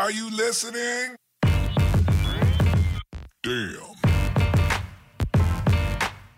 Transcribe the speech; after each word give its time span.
Are 0.00 0.10
you 0.10 0.30
listening? 0.30 1.14
Damn. 3.42 3.76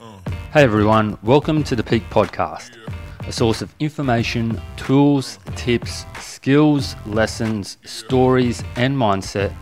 Uh. 0.01 0.19
Hey 0.53 0.65
everyone, 0.65 1.17
welcome 1.23 1.63
to 1.63 1.77
the 1.77 1.85
Peak 1.85 2.03
Podcast, 2.11 2.77
a 3.25 3.31
source 3.31 3.63
of 3.63 3.73
information, 3.79 4.61
tools, 4.77 5.39
tips, 5.55 6.05
skills, 6.19 6.97
lessons, 7.07 7.79
stories, 7.85 8.65
and 8.75 8.97
mindset 8.97 9.55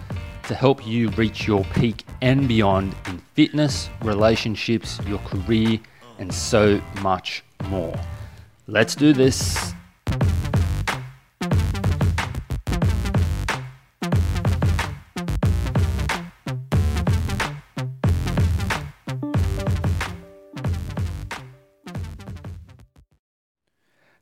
to 0.44 0.54
help 0.54 0.86
you 0.86 1.10
reach 1.10 1.46
your 1.46 1.62
peak 1.74 2.06
and 2.22 2.48
beyond 2.48 2.94
in 3.06 3.18
fitness, 3.34 3.90
relationships, 4.00 4.98
your 5.06 5.18
career, 5.18 5.78
uh. 5.78 6.06
and 6.20 6.32
so 6.32 6.80
much 7.02 7.44
more. 7.64 7.94
Let's 8.66 8.94
do 8.94 9.12
this. 9.12 9.74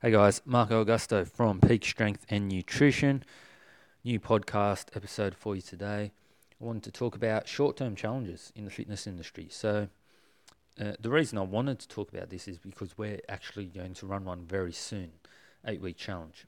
Hey 0.09 0.15
guys, 0.15 0.41
Marco 0.43 0.83
Augusto 0.83 1.23
from 1.23 1.61
Peak 1.61 1.85
Strength 1.85 2.25
and 2.29 2.49
Nutrition. 2.49 3.23
New 4.03 4.19
podcast 4.19 4.85
episode 4.95 5.35
for 5.35 5.55
you 5.55 5.61
today. 5.61 6.11
I 6.59 6.65
wanted 6.65 6.81
to 6.85 6.91
talk 6.91 7.15
about 7.15 7.47
short 7.47 7.77
term 7.77 7.95
challenges 7.95 8.51
in 8.55 8.65
the 8.65 8.71
fitness 8.71 9.05
industry. 9.05 9.49
So, 9.51 9.87
uh, 10.81 10.93
the 10.99 11.11
reason 11.11 11.37
I 11.37 11.43
wanted 11.43 11.77
to 11.81 11.87
talk 11.87 12.11
about 12.11 12.31
this 12.31 12.47
is 12.47 12.57
because 12.57 12.97
we're 12.97 13.19
actually 13.29 13.67
going 13.67 13.93
to 13.93 14.07
run 14.07 14.25
one 14.25 14.45
very 14.47 14.73
soon 14.73 15.11
eight 15.67 15.79
week 15.79 15.97
challenge. 15.97 16.47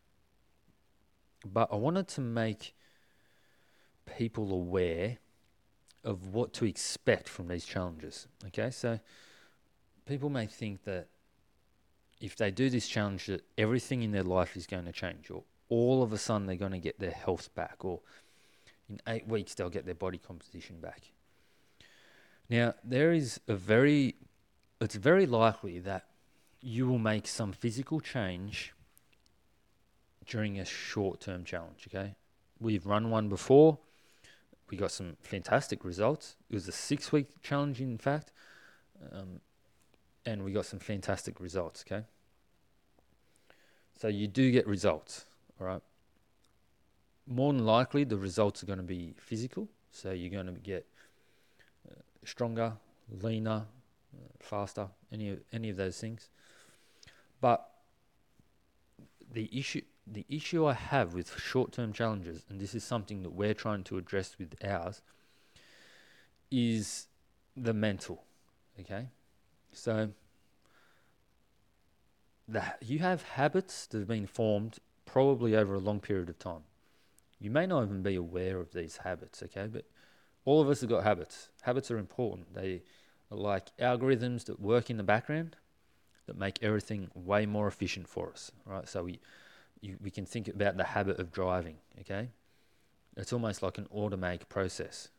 But 1.46 1.70
I 1.72 1.76
wanted 1.76 2.08
to 2.08 2.22
make 2.22 2.74
people 4.18 4.52
aware 4.52 5.20
of 6.04 6.34
what 6.34 6.52
to 6.54 6.66
expect 6.66 7.30
from 7.30 7.48
these 7.48 7.66
challenges. 7.66 8.28
Okay, 8.48 8.72
so 8.72 9.00
people 10.08 10.32
may 10.32 10.48
think 10.48 10.84
that 10.86 11.10
if 12.22 12.36
they 12.36 12.52
do 12.52 12.70
this 12.70 12.88
challenge, 12.88 13.26
that 13.26 13.44
everything 13.58 14.04
in 14.04 14.12
their 14.12 14.24
life 14.24 14.56
is 14.56 14.68
going 14.68 14.86
to 14.86 14.92
change, 14.92 15.30
or 15.30 15.44
all 15.70 16.04
of 16.04 16.14
a 16.14 16.18
sudden 16.18 16.46
they're 16.48 16.56
going 16.56 16.72
to 16.72 16.80
get 16.80 17.00
their 17.00 17.12
health 17.12 17.54
back, 17.56 17.84
or 17.84 18.00
in 18.90 19.02
eight 19.08 19.28
weeks 19.28 19.56
they'll 19.56 19.70
get 19.70 19.86
their 19.86 19.96
body 19.96 20.20
composition 20.20 20.80
back. 20.80 21.12
Now, 22.50 22.76
there 22.84 23.12
is 23.12 23.40
a 23.48 23.56
very, 23.56 24.16
it's 24.80 24.96
very 24.96 25.26
likely 25.26 25.80
that 25.80 26.06
you 26.62 26.88
will 26.88 27.00
make 27.00 27.28
some 27.28 27.52
physical 27.52 28.00
change 28.00 28.74
during 30.28 30.60
a 30.60 30.66
short 30.66 31.22
term 31.22 31.44
challenge, 31.44 31.88
okay? 31.88 32.16
We've 32.60 32.86
run 32.86 33.10
one 33.10 33.30
before. 33.30 33.80
We 34.70 34.78
got 34.78 34.92
some 34.92 35.18
fantastic 35.22 35.84
results. 35.84 36.36
It 36.50 36.54
was 36.54 36.68
a 36.68 36.72
six 36.72 37.12
week 37.12 37.42
challenge, 37.42 37.82
in 37.82 37.98
fact. 37.98 38.32
Um, 39.12 39.42
and 40.26 40.44
we 40.44 40.52
got 40.52 40.66
some 40.66 40.80
fantastic 40.80 41.40
results, 41.40 41.84
okay? 41.88 42.06
So 44.00 44.08
you 44.08 44.28
do 44.28 44.52
get 44.52 44.68
results, 44.68 45.26
all 45.60 45.68
right? 45.68 45.82
More 47.28 47.54
than 47.54 47.66
likely, 47.66 48.04
the 48.04 48.18
results 48.18 48.64
are 48.64 48.66
going 48.66 48.80
to 48.80 48.84
be 48.84 49.14
physical. 49.18 49.68
So 49.92 50.12
you're 50.12 50.32
going 50.32 50.54
to 50.54 50.60
get 50.60 50.86
uh, 51.90 52.02
stronger, 52.24 52.74
leaner, 53.22 53.66
uh, 54.14 54.28
faster, 54.40 54.88
any 55.12 55.30
of, 55.30 55.40
any 55.54 55.70
of 55.70 55.78
those 55.78 56.00
things. 56.00 56.30
But 57.40 57.68
the 59.32 59.50
issue 59.52 59.82
the 60.08 60.26
issue 60.28 60.66
I 60.66 60.74
have 60.74 61.14
with 61.14 61.40
short-term 61.40 61.94
challenges, 61.94 62.44
and 62.50 62.60
this 62.60 62.74
is 62.74 62.84
something 62.84 63.22
that 63.22 63.30
we're 63.30 63.54
trying 63.54 63.84
to 63.86 63.98
address 63.98 64.36
with 64.38 64.56
ours, 64.64 65.02
is 66.50 67.08
the 67.56 67.74
mental. 67.74 68.24
Okay, 68.80 69.08
so 69.74 70.12
you 72.82 73.00
have 73.00 73.22
habits 73.22 73.88
that 73.88 74.00
have 74.00 74.08
been 74.08 74.28
formed 74.28 74.80
probably 75.06 75.56
over 75.56 75.76
a 75.76 75.80
long 75.80 76.00
period 76.00 76.30
of 76.30 76.40
time. 76.40 76.64
You 77.40 77.50
may 77.50 77.66
not 77.66 77.84
even 77.84 78.04
be 78.04 78.16
aware 78.16 78.60
of 78.60 78.72
these 78.72 78.98
habits, 78.98 79.42
okay? 79.44 79.68
But 79.68 79.86
all 80.46 80.62
of 80.62 80.70
us 80.70 80.82
have 80.82 80.90
got 80.90 81.04
habits. 81.04 81.50
Habits 81.62 81.90
are 81.92 81.98
important. 81.98 82.54
They 82.54 82.84
are 83.32 83.38
like 83.38 83.76
algorithms 83.78 84.46
that 84.46 84.60
work 84.60 84.90
in 84.90 84.98
the 84.98 85.04
background 85.04 85.56
that 86.28 86.38
make 86.38 86.60
everything 86.62 87.10
way 87.14 87.46
more 87.46 87.68
efficient 87.68 88.08
for 88.08 88.30
us, 88.32 88.52
right? 88.66 88.88
So 88.88 89.04
we, 89.04 89.20
you, 89.82 89.98
we 90.02 90.12
can 90.12 90.26
think 90.26 90.48
about 90.48 90.78
the 90.78 90.84
habit 90.84 91.20
of 91.20 91.32
driving, 91.32 91.78
okay? 92.02 92.30
It's 93.18 93.34
almost 93.34 93.64
like 93.64 93.78
an 93.78 93.88
automatic 93.94 94.48
process. 94.48 95.10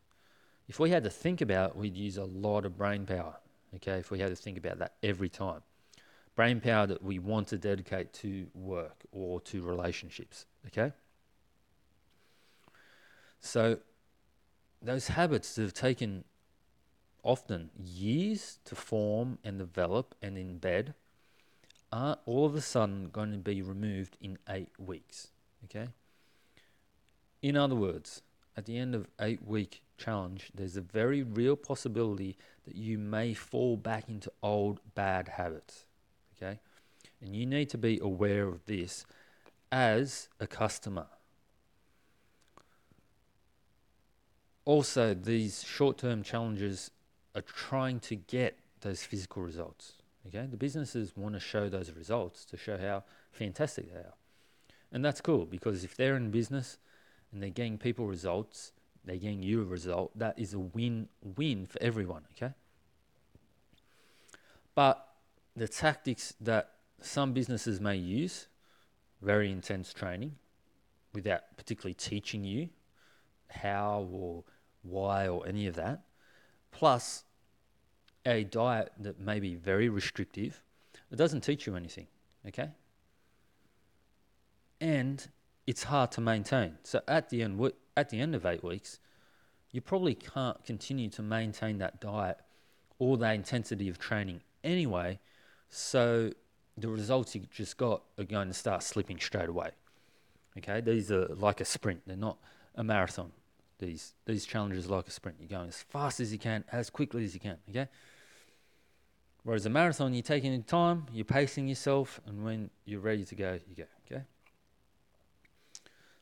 If 0.69 0.79
we 0.79 0.91
had 0.91 1.05
to 1.05 1.11
think 1.11 1.41
about 1.41 1.71
it, 1.71 1.77
we'd 1.77 1.97
use 1.97 2.17
a 2.17 2.25
lot 2.25 2.65
of 2.65 2.79
brain 2.79 3.05
power, 3.05 3.37
okay? 3.77 3.99
If 3.99 4.11
we 4.11 4.19
had 4.19 4.31
to 4.31 4.37
think 4.37 4.59
about 4.59 4.79
that 4.79 4.95
every 5.03 5.29
time 5.29 5.63
brain 6.35 6.61
power 6.61 6.87
that 6.87 7.03
we 7.03 7.19
want 7.19 7.49
to 7.49 7.59
dedicate 7.59 8.13
to 8.13 8.47
work 8.55 9.05
or 9.11 9.41
to 9.41 9.63
relationships. 9.63 10.47
Okay? 10.67 10.93
So, 13.41 13.79
those 14.81 15.09
habits 15.09 15.55
that 15.55 15.63
have 15.63 15.75
taken 15.75 16.25
often 17.23 17.71
years 17.77 18.59
to 18.65 18.75
form 18.75 19.39
and 19.45 19.59
develop 19.59 20.15
and 20.23 20.37
embed 20.37 20.95
are 21.93 22.19
all 22.25 22.47
of 22.47 22.55
a 22.55 22.61
sudden 22.61 23.11
going 23.11 23.31
to 23.33 23.39
be 23.39 23.63
removed 23.63 24.17
in 24.21 24.39
eight 24.49 24.71
weeks. 24.79 25.29
Okay? 25.65 25.89
In 27.43 27.57
other 27.57 27.75
words, 27.75 28.23
at 28.57 28.67
the 28.67 28.79
end 28.79 28.95
of 28.95 29.09
eight 29.21 29.47
week 29.47 29.83
challenge, 29.99 30.51
there's 30.55 30.77
a 30.77 30.81
very 30.81 31.23
real 31.23 31.57
possibility 31.57 32.37
that 32.67 32.77
you 32.77 32.99
may 32.99 33.35
fall 33.35 33.77
back 33.77 34.09
into 34.09 34.31
old 34.43 34.81
bad 34.95 35.29
habits 35.29 35.87
okay? 36.43 36.59
And 37.21 37.35
you 37.35 37.47
need 37.47 37.71
to 37.71 37.79
be 37.79 37.99
aware 38.03 38.49
of 38.49 38.65
this 38.67 39.07
as 39.71 40.29
a 40.41 40.47
customer. 40.47 41.07
Also, 44.65 45.15
these 45.15 45.65
short 45.65 45.99
term 45.99 46.23
challenges 46.23 46.91
are 47.35 47.43
trying 47.43 48.01
to 48.01 48.17
get 48.17 48.59
those 48.81 49.03
physical 49.03 49.43
results. 49.43 49.95
Okay, 50.29 50.47
the 50.49 50.57
businesses 50.57 51.17
want 51.17 51.35
to 51.35 51.41
show 51.41 51.69
those 51.69 51.91
results 51.93 52.45
to 52.45 52.57
show 52.57 52.79
how 52.79 53.03
fantastic 53.33 53.93
they 53.93 53.99
are. 53.99 54.15
And 54.93 55.05
that's 55.05 55.21
cool 55.21 55.47
because 55.47 55.83
if 55.83 55.97
they're 55.97 56.17
in 56.17 56.31
business 56.31 56.79
and 57.33 57.43
they're 57.43 57.51
getting 57.51 57.79
people 57.79 58.07
results, 58.07 58.73
they're 59.05 59.17
getting 59.17 59.43
you 59.43 59.63
a 59.63 59.65
result, 59.65 60.17
that 60.19 60.39
is 60.39 60.55
a 60.55 60.59
win 60.59 61.09
win 61.37 61.67
for 61.67 61.83
everyone. 61.83 62.23
Okay. 62.37 62.55
But 64.75 65.07
the 65.57 65.69
tactics 65.69 66.35
that 66.41 66.71
some 67.01 67.33
businesses 67.33 67.81
may 67.81 67.97
use, 67.97 68.49
very 69.21 69.51
intense 69.51 69.93
training, 69.93 70.37
without 71.13 71.57
particularly 71.57 71.95
teaching 71.95 72.45
you 72.45 72.71
how 73.51 74.09
or 74.11 74.45
why 74.83 75.29
or 75.29 75.47
any 75.47 75.67
of 75.67 75.75
that, 75.75 76.03
plus 76.71 77.25
a 78.25 78.45
diet 78.45 78.93
that 78.99 79.21
may 79.21 79.41
be 79.41 79.55
very 79.55 79.89
restrictive, 79.89 80.63
it 81.11 81.17
doesn't 81.17 81.43
teach 81.43 81.67
you 81.67 81.77
anything, 81.77 82.07
okay? 82.47 82.71
And 84.81 85.27
it's 85.67 85.85
hard 85.85 86.13
to 86.13 86.21
maintain. 86.21 86.79
So 86.83 87.03
at 87.07 87.29
the 87.29 87.43
end, 87.43 87.59
at 87.97 88.11
the 88.11 88.21
end 88.21 88.35
of 88.35 88.47
eight 88.47 88.65
weeks, 88.65 88.99
you 89.71 89.81
probably 89.81 90.15
can't 90.15 90.65
continue 90.65 91.09
to 91.11 91.23
maintain 91.23 91.79
that 91.79 92.01
diet 92.01 92.39
or 92.99 93.17
that 93.19 93.35
intensity 93.35 93.89
of 93.89 93.99
training 93.99 94.43
anyway 94.63 95.19
so 95.69 96.31
the 96.77 96.89
results 96.89 97.35
you 97.35 97.43
just 97.51 97.77
got 97.77 98.03
are 98.19 98.25
going 98.25 98.49
to 98.49 98.55
start 98.55 98.83
slipping 98.83 99.19
straight 99.19 99.49
away. 99.49 99.71
Okay, 100.59 100.81
these 100.81 101.11
are 101.11 101.27
like 101.29 101.61
a 101.61 101.65
sprint. 101.65 102.03
They're 102.07 102.17
not 102.17 102.39
a 102.75 102.85
marathon. 102.85 103.33
These 103.79 104.13
these 104.27 104.45
challenges 104.45 104.87
are 104.87 104.97
like 104.97 105.09
a 105.09 105.11
sprint. 105.11 105.39
You're 105.41 105.49
going 105.49 105.69
as 105.69 105.83
fast 105.83 106.21
as 106.21 106.33
you 106.33 106.39
can, 106.39 106.65
as 106.71 106.91
quickly 106.91 107.25
as 107.25 107.35
you 107.35 107.41
can. 107.41 107.57
Okay. 107.71 107.89
Whereas 109.45 109.67
a 109.67 109.71
marathon, 109.71 110.15
you're 110.15 110.23
taking 110.23 110.53
your 110.53 110.63
time, 110.63 111.07
you're 111.13 111.25
pacing 111.25 111.67
yourself, 111.67 112.21
and 112.27 112.45
when 112.45 112.71
you're 112.85 113.01
ready 113.01 113.25
to 113.25 113.35
go, 113.35 113.59
you 113.67 113.75
go. 113.75 113.85
Okay. 114.07 114.23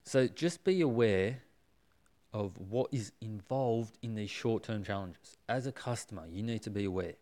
So 0.05 0.27
just 0.27 0.65
be 0.65 0.81
aware 0.81 1.43
of 2.33 2.53
what 2.59 2.89
is 2.93 3.13
involved 3.21 3.99
in 4.03 4.15
these 4.15 4.31
short-term 4.31 4.85
challenges. 4.85 5.37
As 5.49 5.67
a 5.67 5.73
customer, 5.73 6.27
you 6.31 6.43
need 6.43 6.63
to 6.63 6.71
be 6.71 6.85
aware 6.85 7.15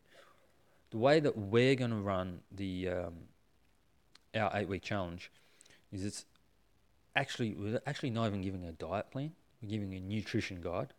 the 0.91 0.99
way 0.99 1.21
that 1.21 1.37
we're 1.37 1.75
going 1.75 1.91
to 1.91 1.97
run 1.97 2.41
the 2.51 2.89
um, 2.89 3.15
our 4.35 4.51
eight 4.55 4.69
week 4.69 4.83
challenge 4.83 5.31
is 5.93 6.05
it's 6.05 6.25
actually 7.17 7.55
we're 7.55 7.81
actually 7.87 8.11
not 8.11 8.27
even 8.27 8.43
giving 8.43 8.65
a 8.65 8.73
diet 8.73 9.11
plan. 9.11 9.33
We're 9.63 9.71
giving 9.71 9.95
a 9.95 10.01
nutrition 10.01 10.61
guide, 10.61 10.95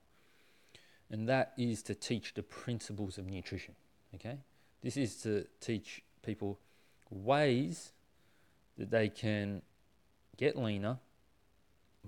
and 1.10 1.28
that 1.30 1.54
is 1.58 1.82
to 1.84 1.96
teach 1.96 2.34
the 2.34 2.44
principles 2.44 3.18
of 3.18 3.26
nutrition. 3.26 3.76
Okay, 4.16 4.38
this 4.82 4.98
is 4.98 5.16
to 5.24 5.46
teach 5.62 6.04
people 6.24 6.60
ways 7.10 7.92
that 8.78 8.92
they 8.92 9.10
can 9.10 9.62
get 10.38 10.56
leaner, 10.56 11.00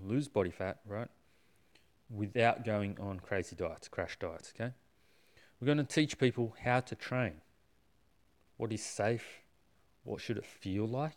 lose 0.02 0.28
body 0.28 0.50
fat, 0.50 0.78
right, 0.86 1.08
without 2.14 2.64
going 2.64 2.98
on 3.00 3.20
crazy 3.20 3.56
diets, 3.56 3.88
crash 3.88 4.18
diets, 4.18 4.52
okay? 4.54 4.72
We're 5.60 5.66
going 5.66 5.78
to 5.78 5.84
teach 5.84 6.18
people 6.18 6.54
how 6.62 6.80
to 6.80 6.94
train. 6.94 7.34
What 8.56 8.72
is 8.72 8.82
safe? 8.82 9.24
What 10.04 10.20
should 10.20 10.36
it 10.36 10.44
feel 10.44 10.86
like? 10.86 11.16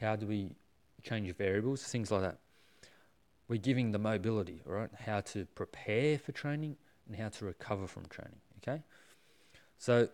How 0.00 0.16
do 0.16 0.26
we 0.26 0.50
change 1.02 1.34
variables? 1.34 1.82
Things 1.82 2.10
like 2.10 2.22
that. 2.22 2.38
We're 3.48 3.56
giving 3.56 3.92
the 3.92 3.98
mobility, 3.98 4.60
right? 4.64 4.90
How 5.06 5.20
to 5.20 5.46
prepare 5.54 6.18
for 6.18 6.32
training 6.32 6.76
and 7.06 7.16
how 7.16 7.30
to 7.30 7.46
recover 7.46 7.86
from 7.86 8.04
training, 8.06 8.40
okay? 8.58 8.82
So 9.78 10.08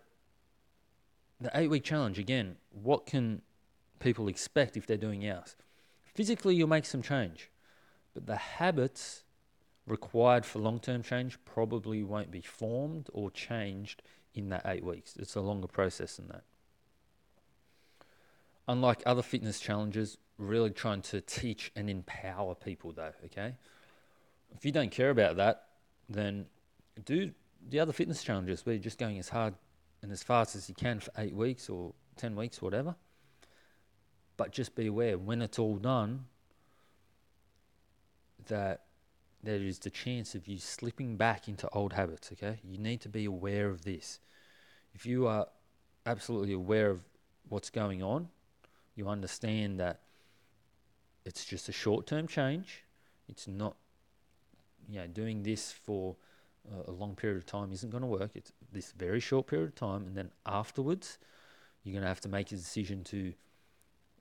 the 1.41 1.51
eight 1.53 1.69
week 1.69 1.83
challenge, 1.83 2.17
again, 2.17 2.55
what 2.71 3.05
can 3.05 3.41
people 3.99 4.27
expect 4.27 4.77
if 4.77 4.87
they're 4.87 4.97
doing 4.97 5.29
ours? 5.29 5.55
Physically, 6.13 6.55
you'll 6.55 6.69
make 6.69 6.85
some 6.85 7.01
change, 7.01 7.51
but 8.13 8.25
the 8.25 8.37
habits 8.37 9.24
required 9.87 10.45
for 10.45 10.59
long 10.59 10.79
term 10.79 11.03
change 11.03 11.37
probably 11.45 12.03
won't 12.03 12.31
be 12.31 12.41
formed 12.41 13.09
or 13.13 13.29
changed 13.31 14.01
in 14.33 14.49
that 14.49 14.63
eight 14.65 14.83
weeks. 14.83 15.15
It's 15.17 15.35
a 15.35 15.41
longer 15.41 15.67
process 15.67 16.17
than 16.17 16.27
that. 16.27 16.43
Unlike 18.67 19.03
other 19.05 19.21
fitness 19.21 19.59
challenges, 19.59 20.17
really 20.37 20.71
trying 20.71 21.01
to 21.03 21.21
teach 21.21 21.71
and 21.75 21.89
empower 21.89 22.55
people, 22.55 22.91
though, 22.91 23.13
okay? 23.25 23.53
If 24.55 24.65
you 24.65 24.71
don't 24.71 24.91
care 24.91 25.09
about 25.09 25.37
that, 25.37 25.65
then 26.09 26.47
do 27.03 27.31
the 27.67 27.79
other 27.79 27.93
fitness 27.93 28.23
challenges 28.23 28.65
where 28.65 28.75
you're 28.75 28.83
just 28.83 28.97
going 28.97 29.19
as 29.19 29.29
hard 29.29 29.53
and 30.01 30.11
as 30.11 30.23
fast 30.23 30.55
as 30.55 30.69
you 30.69 30.75
can 30.75 30.99
for 30.99 31.11
eight 31.17 31.35
weeks 31.35 31.69
or 31.69 31.93
10 32.17 32.35
weeks, 32.35 32.61
whatever. 32.61 32.95
But 34.37 34.51
just 34.51 34.75
be 34.75 34.87
aware 34.87 35.17
when 35.17 35.41
it's 35.41 35.59
all 35.59 35.77
done 35.77 36.25
that 38.47 38.81
there 39.45 39.61
is 39.61 39.79
the 39.79 39.89
chance 39.89 40.35
of 40.35 40.47
you 40.47 40.57
slipping 40.57 41.17
back 41.17 41.47
into 41.47 41.69
old 41.69 41.93
habits, 41.93 42.31
okay? 42.33 42.59
You 42.63 42.77
need 42.77 43.01
to 43.01 43.09
be 43.09 43.25
aware 43.25 43.69
of 43.69 43.83
this. 43.83 44.19
If 44.93 45.05
you 45.05 45.27
are 45.27 45.47
absolutely 46.05 46.53
aware 46.53 46.89
of 46.89 47.01
what's 47.49 47.69
going 47.69 48.01
on, 48.01 48.29
you 48.95 49.07
understand 49.07 49.79
that 49.79 50.01
it's 51.25 51.45
just 51.45 51.69
a 51.69 51.71
short 51.71 52.07
term 52.07 52.27
change. 52.27 52.83
It's 53.27 53.47
not, 53.47 53.75
you 54.89 54.99
know, 54.99 55.07
doing 55.07 55.43
this 55.43 55.71
for 55.71 56.15
uh, 56.71 56.89
a 56.89 56.91
long 56.91 57.15
period 57.15 57.37
of 57.37 57.45
time 57.45 57.71
isn't 57.71 57.89
going 57.89 58.01
to 58.01 58.07
work. 58.07 58.31
It's 58.35 58.51
this 58.71 58.91
very 58.91 59.19
short 59.19 59.47
period 59.47 59.69
of 59.69 59.75
time, 59.75 60.05
and 60.07 60.15
then 60.15 60.31
afterwards, 60.45 61.17
you're 61.83 61.93
going 61.93 62.03
to 62.03 62.07
have 62.07 62.21
to 62.21 62.29
make 62.29 62.51
a 62.51 62.55
decision 62.55 63.03
to 63.05 63.33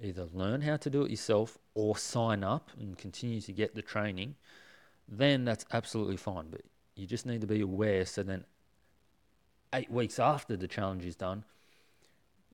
either 0.00 0.26
learn 0.32 0.60
how 0.60 0.76
to 0.76 0.90
do 0.90 1.02
it 1.02 1.10
yourself 1.10 1.58
or 1.74 1.96
sign 1.96 2.42
up 2.42 2.70
and 2.78 2.98
continue 2.98 3.40
to 3.40 3.52
get 3.52 3.74
the 3.74 3.82
training. 3.82 4.34
Then 5.08 5.44
that's 5.44 5.64
absolutely 5.72 6.16
fine. 6.16 6.46
But 6.50 6.62
you 6.94 7.06
just 7.06 7.26
need 7.26 7.40
to 7.40 7.46
be 7.46 7.60
aware 7.60 8.04
so 8.04 8.22
then 8.22 8.44
eight 9.74 9.90
weeks 9.90 10.18
after 10.18 10.56
the 10.56 10.68
challenge 10.68 11.04
is 11.04 11.16
done, 11.16 11.44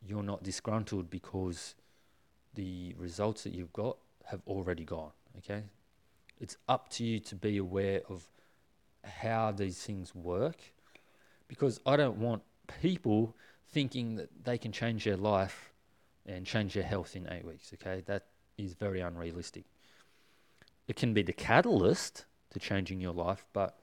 you're 0.03 0.23
not 0.23 0.43
disgruntled 0.43 1.11
because 1.11 1.75
the 2.55 2.95
results 2.99 3.45
that 3.45 3.55
you've 3.55 3.73
got 3.73 3.99
have 4.27 4.41
already 4.47 4.85
gone. 4.85 5.11
Okay? 5.39 5.63
It's 6.41 6.57
up 6.69 6.89
to 6.91 7.05
you 7.05 7.21
to 7.21 7.37
be 7.37 7.59
aware 7.59 8.01
of 8.09 8.25
how 9.05 9.53
these 9.53 9.83
things 9.83 10.15
work 10.15 10.57
because 11.49 11.81
I 11.85 11.97
don't 11.97 12.19
want 12.19 12.43
people 12.81 13.35
thinking 13.69 14.17
that 14.17 14.29
they 14.45 14.59
can 14.59 14.73
change 14.73 15.05
their 15.05 15.17
life 15.17 15.73
and 16.27 16.47
change 16.47 16.75
their 16.75 16.83
health 16.85 17.17
in 17.17 17.29
eight 17.31 17.45
weeks. 17.45 17.73
Okay, 17.75 18.03
that 18.07 18.27
is 18.57 18.75
very 18.75 19.01
unrealistic. 19.01 19.65
It 20.87 20.97
can 20.97 21.15
be 21.15 21.23
the 21.23 21.33
catalyst 21.33 22.25
to 22.51 22.59
changing 22.59 23.01
your 23.01 23.13
life, 23.13 23.45
but 23.53 23.77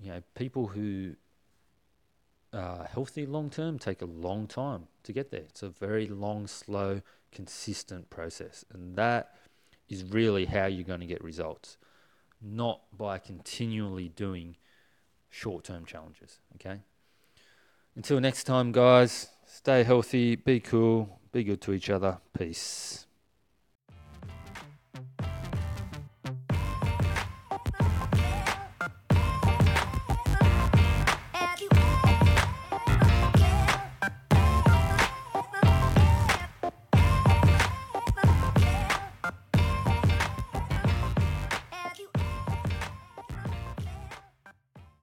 you 0.00 0.10
know, 0.10 0.22
people 0.34 0.68
who 0.68 1.14
are 2.52 2.84
healthy 2.84 3.26
long 3.26 3.50
term 3.50 3.78
take 3.78 4.02
a 4.02 4.06
long 4.06 4.46
time 4.46 4.86
to 5.02 5.12
get 5.12 5.30
there. 5.30 5.40
It's 5.40 5.62
a 5.62 5.68
very 5.68 6.06
long, 6.06 6.46
slow, 6.46 7.02
consistent 7.32 8.10
process, 8.10 8.64
and 8.72 8.96
that 8.96 9.34
is 9.88 10.04
really 10.04 10.46
how 10.46 10.66
you're 10.66 10.84
going 10.84 11.00
to 11.00 11.06
get 11.06 11.22
results 11.22 11.76
not 12.44 12.80
by 12.96 13.18
continually 13.18 14.08
doing 14.08 14.56
short 15.30 15.64
term 15.64 15.84
challenges. 15.84 16.38
Okay? 16.56 16.80
Until 17.96 18.20
next 18.20 18.44
time, 18.44 18.72
guys, 18.72 19.28
stay 19.46 19.82
healthy, 19.82 20.36
be 20.36 20.60
cool, 20.60 21.20
be 21.32 21.44
good 21.44 21.60
to 21.62 21.72
each 21.72 21.90
other. 21.90 22.18
Peace. 22.36 23.06